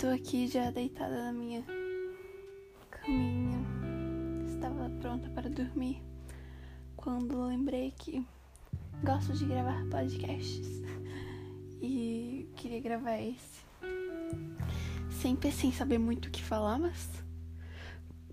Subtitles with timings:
[0.00, 1.62] Estou aqui já deitada na minha
[2.90, 3.58] caminha.
[4.48, 6.02] Estava pronta para dormir
[6.96, 8.26] quando lembrei que
[9.04, 10.82] gosto de gravar podcasts
[11.82, 13.60] e queria gravar esse.
[15.20, 17.08] Sempre sem saber muito o que falar, mas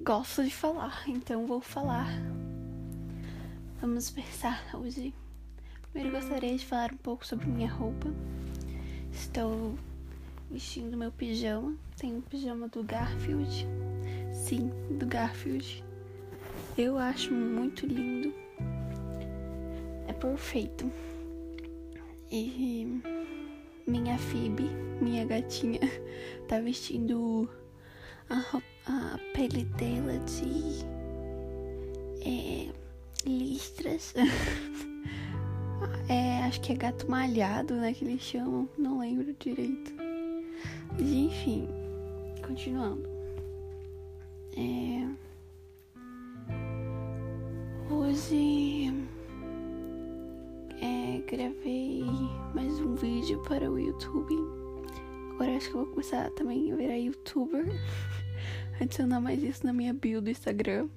[0.01, 2.07] gosto de falar, então vou falar.
[3.81, 5.13] Vamos pensar hoje.
[5.91, 8.07] Primeiro gostaria de falar um pouco sobre minha roupa.
[9.19, 9.73] Estou
[10.51, 11.75] vestindo meu pijama.
[11.97, 13.67] Tem um pijama do Garfield.
[14.31, 15.83] Sim, do Garfield.
[16.77, 18.31] Eu acho muito lindo.
[20.07, 20.89] É perfeito.
[22.31, 23.01] E
[23.87, 24.69] minha Phoebe,
[25.01, 25.79] minha gatinha,
[26.47, 27.49] tá vestindo
[28.29, 30.85] a, a pele dela de
[32.23, 32.71] é,
[33.25, 34.13] listras.
[36.47, 37.93] acho que é gato malhado, né?
[37.93, 38.69] Que eles chamam.
[38.77, 39.93] Não lembro direito.
[40.91, 41.67] Mas enfim,
[42.45, 43.07] continuando.
[44.55, 45.07] É...
[47.89, 48.93] Hoje
[50.81, 52.03] é, gravei
[52.53, 54.33] mais um vídeo para o YouTube.
[55.33, 57.65] Agora acho que vou começar também a virar youtuber.
[58.79, 60.87] Adicionar mais isso na minha bio do Instagram.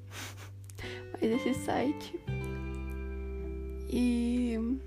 [1.20, 2.18] mais esse site.
[3.92, 4.80] E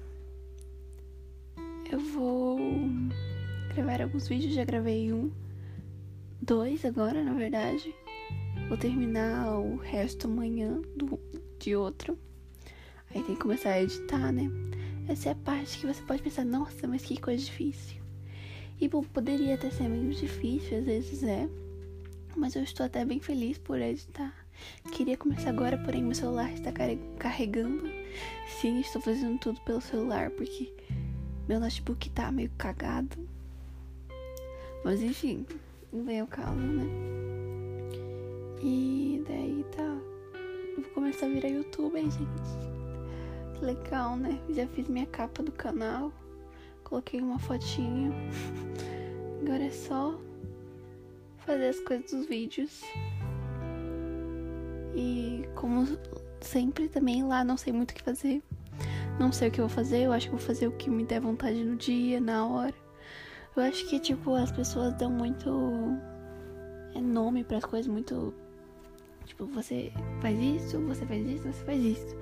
[3.74, 5.32] gravar alguns vídeos, já gravei um,
[6.42, 7.94] dois agora, na verdade.
[8.68, 11.20] Vou terminar o resto amanhã do,
[11.60, 12.18] de outro.
[13.10, 14.50] Aí tem que começar a editar, né?
[15.08, 18.02] Essa é a parte que você pode pensar, nossa, mas que coisa difícil.
[18.80, 21.50] E bom, poderia até ser meio difícil, às vezes é.
[22.36, 24.34] Mas eu estou até bem feliz por editar.
[24.92, 26.72] Queria começar agora, porém meu celular está
[27.18, 27.90] carregando.
[28.62, 30.74] Sim, estou fazendo tudo pelo celular, porque
[31.48, 33.33] meu notebook tá meio cagado.
[34.84, 35.46] Mas enfim,
[35.92, 36.86] não vem ao caso, né?
[38.62, 39.98] E daí tá.
[40.76, 43.62] vou começar a virar youtuber, gente.
[43.62, 44.40] Legal, né?
[44.50, 46.12] Já fiz minha capa do canal.
[46.84, 48.12] Coloquei uma fotinha.
[49.42, 50.20] Agora é só
[51.46, 52.82] fazer as coisas dos vídeos.
[54.96, 55.86] E como
[56.42, 58.42] sempre também lá não sei muito o que fazer.
[59.20, 61.06] Não sei o que eu vou fazer, eu acho que vou fazer o que me
[61.06, 62.74] der vontade no dia, na hora.
[63.56, 65.50] Eu acho que, tipo, as pessoas dão muito
[66.96, 68.34] é nome para as coisas muito.
[69.26, 69.92] Tipo, você
[70.22, 72.16] faz isso, você faz isso, você faz isso.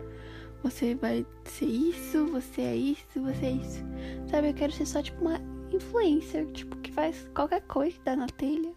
[0.63, 3.83] Você vai ser isso, você é isso, você é isso.
[4.29, 5.39] Sabe, eu quero ser só, tipo, uma
[5.71, 8.71] influencer, tipo, que faz qualquer coisa que dá na telha.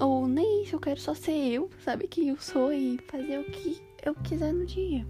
[0.00, 3.44] Ou nem isso, eu quero só ser eu, sabe, quem eu sou e fazer o
[3.44, 5.06] que eu quiser no dia.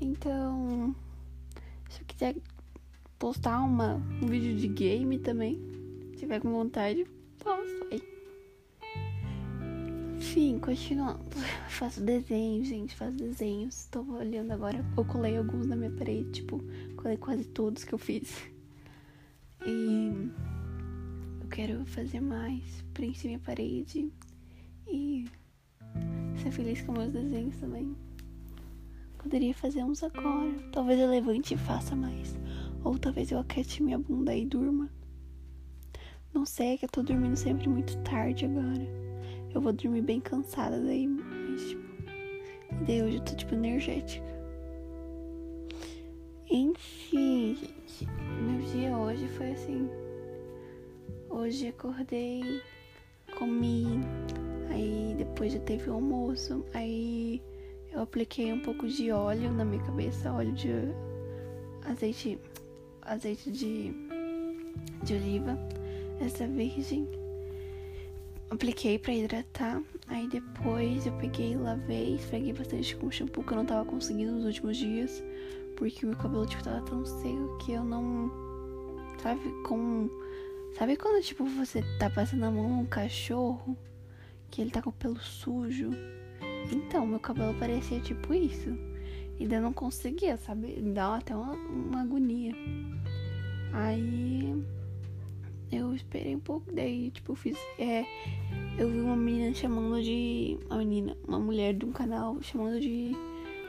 [0.00, 0.94] Então,
[1.88, 2.36] se eu quiser
[3.18, 5.60] postar uma, um vídeo de game também.
[6.12, 7.06] Se tiver com vontade,
[7.38, 7.86] posso.
[7.90, 8.02] Aí.
[10.16, 11.20] Enfim, continuando.
[11.68, 12.94] Faço desenhos, gente.
[12.94, 13.86] Faço desenhos.
[13.90, 14.84] Tô olhando agora.
[14.96, 16.30] Eu colei alguns na minha parede.
[16.30, 16.62] Tipo,
[16.96, 18.36] colei quase todos que eu fiz.
[19.66, 20.30] E
[21.40, 22.84] eu quero fazer mais.
[22.94, 24.12] Preencher minha parede.
[24.86, 25.26] E
[26.42, 27.96] ser feliz com meus desenhos também.
[29.18, 30.52] Poderia fazer uns agora.
[30.72, 32.38] Talvez eu levante e faça mais.
[32.84, 34.90] Ou talvez eu aquete minha bunda e durma.
[36.32, 38.86] Não sei, é que eu tô dormindo sempre muito tarde agora.
[39.54, 41.88] Eu vou dormir bem cansada daí, mas tipo.
[42.80, 44.26] E daí hoje eu tô tipo energética.
[46.50, 48.06] Enfim, gente.
[48.40, 49.88] Meu dia hoje foi assim.
[51.28, 52.62] Hoje acordei,
[53.38, 54.00] comi,
[54.70, 57.42] aí depois já teve o almoço, aí
[57.92, 60.70] eu apliquei um pouco de óleo na minha cabeça, óleo de
[61.84, 62.38] azeite
[63.08, 63.92] azeite de,
[65.02, 65.58] de oliva,
[66.20, 67.08] essa virgem.
[68.50, 69.82] Apliquei para hidratar.
[70.06, 74.44] Aí depois eu peguei, lavei, esfreguei bastante com shampoo que eu não tava conseguindo nos
[74.44, 75.22] últimos dias.
[75.76, 78.30] Porque o meu cabelo tipo tava tão seco que eu não.
[79.22, 80.08] Sabe, com.
[80.78, 83.76] Sabe quando tipo você tá passando a mão num cachorro?
[84.50, 85.90] Que ele tá com o pelo sujo?
[86.72, 88.70] Então, meu cabelo parecia tipo isso.
[89.38, 90.80] E daí eu não conseguia, sabe?
[90.94, 92.52] Dá até uma, uma agonia.
[93.72, 94.64] Aí
[95.70, 97.56] eu esperei um pouco, daí tipo, fiz.
[97.78, 98.04] É,
[98.78, 100.58] eu vi uma menina chamando de.
[100.66, 103.12] Uma menina, uma mulher de um canal chamando de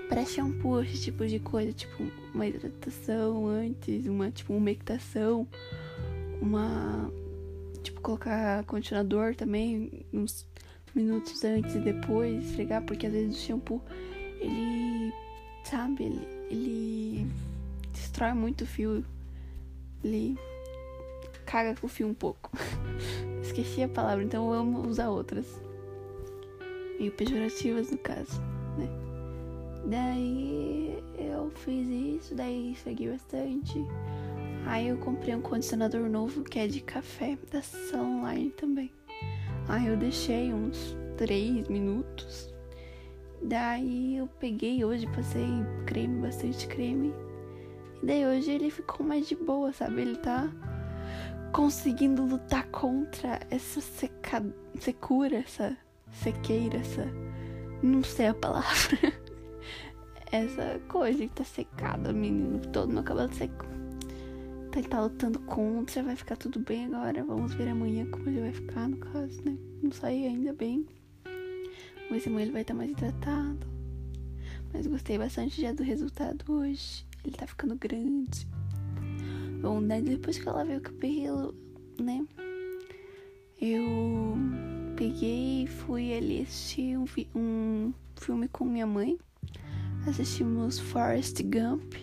[0.08, 5.48] pré-shampoo, esse tipo de coisa, tipo, uma hidratação antes, uma tipo umectação,
[6.42, 7.12] uma.
[7.84, 10.48] Tipo, colocar condicionador também uns
[10.96, 13.82] minutos antes e depois, esfregar, porque às vezes o shampoo
[14.40, 14.99] ele
[15.70, 16.06] sabe?
[16.06, 17.32] Ele, ele
[17.94, 19.06] destrói muito o fio.
[20.04, 20.38] Ele
[21.46, 22.52] caga com o fio um pouco.
[23.42, 25.46] Esqueci a palavra, então eu amo usar outras.
[27.00, 28.42] Meio pejorativas no caso,
[28.78, 28.88] né?
[29.86, 33.80] Daí eu fiz isso, daí segui bastante.
[34.66, 38.92] Aí eu comprei um condicionador novo que é de café da Sunline também.
[39.68, 42.54] Aí eu deixei uns 3 minutos.
[43.42, 45.48] Daí eu peguei hoje, passei
[45.86, 47.14] creme, bastante creme.
[48.02, 50.02] E daí hoje ele ficou mais de boa, sabe?
[50.02, 50.50] Ele tá
[51.52, 54.44] conseguindo lutar contra essa seca...
[54.80, 55.78] secura, essa
[56.12, 57.08] sequeira, essa.
[57.82, 58.98] Não sei a palavra.
[60.32, 62.60] essa coisa que tá secada, menino.
[62.72, 63.66] Todo meu cabelo seco.
[64.68, 67.24] Então ele tá lutando contra, vai ficar tudo bem agora.
[67.24, 69.58] Vamos ver amanhã como ele vai ficar, no caso, né?
[69.82, 70.86] Não saí ainda bem.
[72.10, 73.68] Amanhã ele vai estar mais hidratado.
[74.74, 77.06] Mas gostei bastante já do resultado hoje.
[77.24, 78.48] Ele tá ficando grande.
[79.62, 81.54] Bom, daí depois que eu lavei o cabelo,
[82.00, 82.26] né?
[83.62, 84.38] Eu
[84.96, 89.18] peguei e fui ali assistir um, um filme com minha mãe.
[90.08, 91.94] Assistimos Forrest Gump.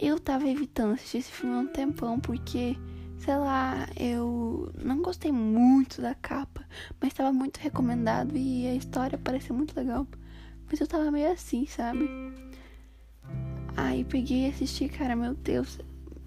[0.00, 2.76] Eu tava evitando assistir esse filme há um tempão porque,
[3.18, 6.64] sei lá, eu não gostei muito da capa,
[7.00, 10.06] mas tava muito recomendado e a história parecia muito legal.
[10.70, 12.08] Mas eu tava meio assim, sabe?
[13.76, 15.78] Aí peguei e assisti, cara, meu Deus,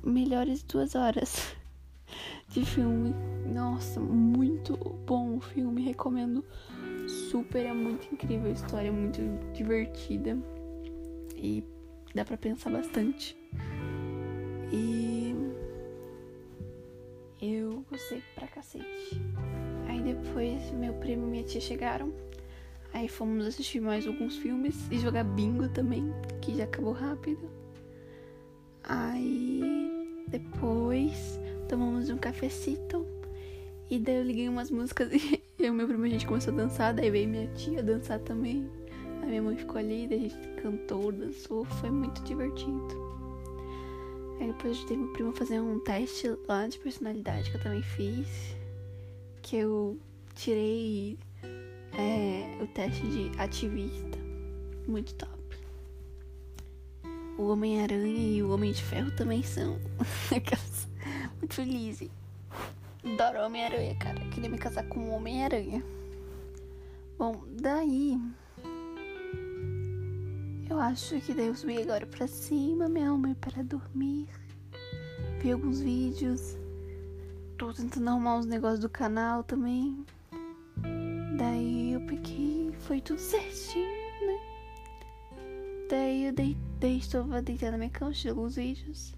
[0.03, 1.56] melhores duas horas
[2.50, 3.13] de filme.
[3.53, 6.44] Nossa, muito bom o filme, recomendo
[7.30, 9.21] super, é muito incrível a história, é muito
[9.53, 10.38] divertida
[11.35, 11.63] e
[12.13, 13.35] dá para pensar bastante.
[14.71, 15.33] E
[17.41, 19.21] eu gostei pra cacete.
[19.88, 22.13] Aí depois meu primo e minha tia chegaram.
[22.94, 27.50] Aí fomos assistir mais alguns filmes e jogar bingo também, que já acabou rápido.
[28.83, 33.06] Aí depois tomamos um cafecito
[33.89, 36.57] e daí eu liguei umas músicas e eu e meu primo a gente começou a
[36.57, 38.69] dançar, daí veio minha tia dançar também.
[39.21, 43.08] A minha mãe ficou ali, daí a gente cantou, dançou, foi muito divertido.
[44.39, 47.81] Aí depois eu ajudei meu primo fazer um teste lá de personalidade que eu também
[47.81, 48.56] fiz.
[49.41, 50.00] Que eu
[50.33, 51.18] tirei
[51.97, 54.18] é, o teste de ativista.
[54.88, 55.39] Muito top.
[57.38, 59.77] O Homem-Aranha e o Homem de Ferro também são.
[61.39, 62.09] muito felizes.
[63.03, 64.21] Adoro Homem-Aranha, cara.
[64.24, 65.83] Eu queria me casar com o Homem-Aranha.
[67.18, 68.18] Bom, daí.
[70.79, 74.29] Eu acho que Deus veio agora pra cima, minha alma para dormir.
[75.41, 76.57] Vi alguns vídeos.
[77.57, 80.05] Tô tentando arrumar uns negócios do canal também.
[81.37, 83.89] Daí eu peguei, foi tudo certinho,
[84.25, 84.39] né?
[85.89, 89.13] Daí eu deitei, estava deitada na minha cama, assistindo alguns vídeos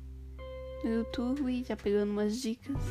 [0.84, 2.82] no YouTube, já pegando umas dicas.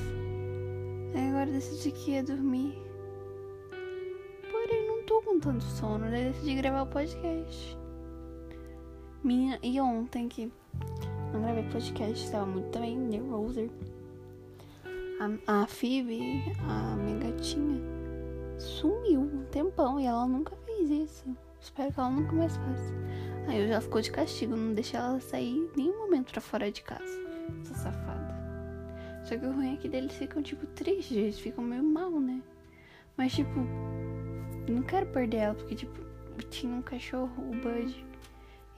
[1.12, 2.80] Aí agora decidi que ia dormir.
[4.48, 7.79] Porém, não tô com tanto sono, daí decidi gravar o podcast.
[9.22, 10.50] Minha, e ontem que
[11.32, 13.68] não gravei podcast, estava muito também nervosa.
[15.46, 17.80] A, a Phoebe, a minha gatinha,
[18.58, 21.24] sumiu um tempão e ela nunca fez isso.
[21.60, 22.94] Espero que ela nunca mais faça.
[23.46, 26.80] Aí eu já ficou de castigo, não deixei ela sair nenhum momento pra fora de
[26.82, 27.04] casa.
[27.60, 28.30] Essa safada.
[29.24, 32.40] Só que o ruim é que eles ficam, tipo, três dias, ficam meio mal, né?
[33.18, 33.60] Mas, tipo,
[34.66, 36.00] não quero perder ela, porque, tipo,
[36.48, 38.09] tinha um cachorro, o Bud.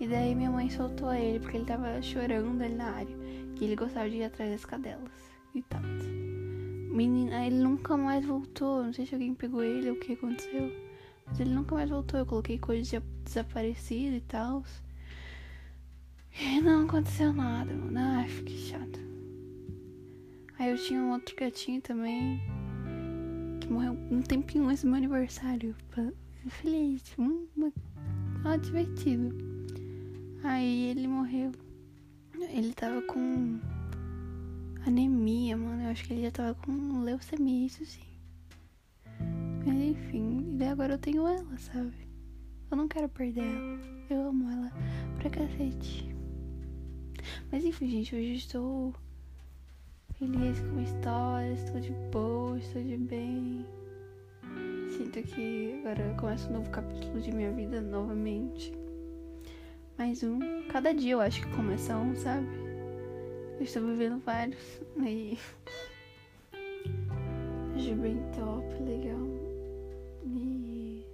[0.01, 3.17] E daí minha mãe soltou ele, porque ele tava chorando ali na área.
[3.61, 5.13] E ele gostava de ir atrás das cadelas
[5.55, 5.83] e tal.
[6.93, 8.85] Menina, ele nunca mais voltou.
[8.85, 10.71] Não sei se alguém pegou ele ou o que aconteceu.
[11.27, 12.19] Mas ele nunca mais voltou.
[12.21, 14.63] Eu coloquei coisas de desaparecido e tal.
[16.39, 17.99] E não aconteceu nada, mano.
[17.99, 19.01] Ai, fiquei chata.
[20.59, 22.41] Aí eu tinha um outro gatinho também.
[23.61, 25.75] Que morreu um tempinho antes do meu aniversário.
[26.49, 27.03] Feliz.
[27.19, 27.47] Hum,
[28.45, 29.52] ah, divertido.
[30.53, 31.51] Aí ele morreu.
[32.51, 33.59] Ele tava com
[34.87, 35.83] anemia, mano.
[35.83, 38.03] Eu acho que ele já tava com leucemia, isso sim.
[39.65, 42.07] Mas enfim, e agora eu tenho ela, sabe?
[42.71, 43.81] Eu não quero perder ela.
[44.11, 44.71] Eu amo ela
[45.17, 46.15] pra cacete.
[47.51, 48.95] Mas enfim, gente, hoje eu estou
[50.19, 53.65] feliz com a história, estou de boa, estou de bem.
[54.99, 58.82] Sinto que agora começa um novo capítulo de minha vida novamente.
[59.99, 60.39] Mais um.
[60.69, 62.47] Cada dia eu acho que começa um, sabe?
[63.59, 65.39] Eu estou vivendo vários aí.
[67.77, 69.21] Acho bem top, legal.
[70.25, 71.07] E.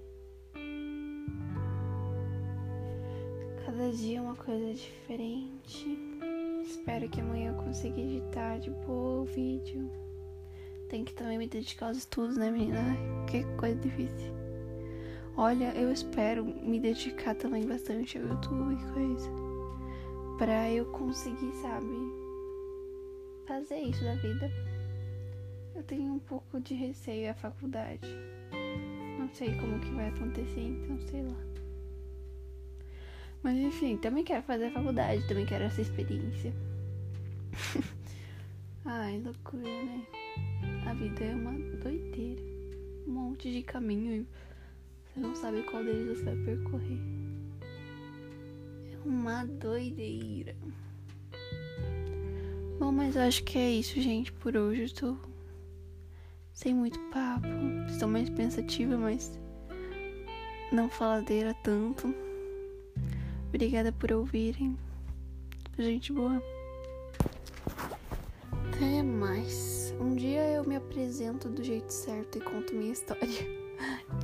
[3.67, 5.99] Cada dia é uma coisa diferente.
[6.63, 9.91] Espero que amanhã eu consiga editar de boa o vídeo.
[10.89, 12.97] Tem que também me dedicar aos estudos, né, menina?
[13.27, 14.38] Que coisa difícil.
[15.41, 19.31] Olha, eu espero me dedicar também bastante ao YouTube e coisa.
[20.37, 21.87] Pra eu conseguir, sabe?
[23.47, 24.51] Fazer isso da vida.
[25.77, 28.09] Eu tenho um pouco de receio à faculdade.
[29.17, 31.39] Não sei como que vai acontecer, então sei lá.
[33.41, 36.53] Mas enfim, também quero fazer a faculdade, também quero essa experiência.
[38.85, 40.05] Ai, loucura, né?
[40.85, 42.43] A vida é uma doideira.
[43.07, 44.27] Um monte de caminho
[45.19, 47.01] não sabe qual deles você vai percorrer.
[48.93, 50.57] É uma doideira.
[52.79, 54.83] Bom, mas eu acho que é isso, gente, por hoje.
[54.83, 55.17] Eu tô
[56.53, 57.49] sem muito papo.
[57.89, 59.39] Estou mais pensativa, mas
[60.73, 62.15] não faladeira tanto.
[63.49, 64.79] Obrigada por ouvirem.
[65.79, 66.43] Gente boa.
[68.69, 69.95] Até mais.
[70.01, 73.68] Um dia eu me apresento do jeito certo e conto minha história.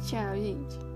[0.06, 0.93] Tchau, gente.